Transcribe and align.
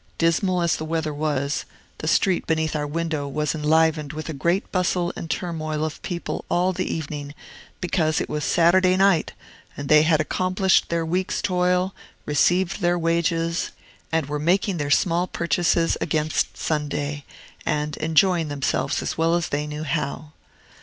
Dismal 0.17 0.63
as 0.63 0.77
the 0.77 0.83
weather 0.83 1.13
was, 1.13 1.63
the 1.99 2.07
street 2.07 2.47
beneath 2.47 2.75
our 2.75 2.87
window 2.87 3.27
was 3.27 3.53
enlivened 3.53 4.13
with 4.13 4.29
a 4.29 4.33
great 4.33 4.71
bustle 4.71 5.13
and 5.15 5.29
turmoil 5.29 5.85
of 5.85 6.01
people 6.01 6.43
all 6.49 6.73
the 6.73 6.91
evening, 6.91 7.35
because 7.79 8.19
it 8.19 8.27
was 8.27 8.43
Saturday 8.43 8.97
night, 8.97 9.33
and 9.77 9.89
they 9.89 10.01
had 10.01 10.19
accomplished 10.19 10.89
their 10.89 11.05
week's 11.05 11.39
toil, 11.39 11.93
received 12.25 12.81
their 12.81 12.97
wages, 12.97 13.69
and 14.11 14.25
were 14.25 14.39
making 14.39 14.77
their 14.77 14.89
small 14.89 15.27
purchases 15.27 15.95
against 16.01 16.57
Sunday, 16.57 17.23
and 17.63 17.95
enjoying 17.97 18.47
themselves 18.47 19.03
as 19.03 19.19
well 19.19 19.35
as 19.35 19.49
they 19.49 19.67
knew 19.67 19.83
how. 19.83 20.31